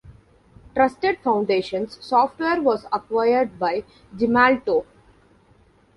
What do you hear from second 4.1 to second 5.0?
Gemalto.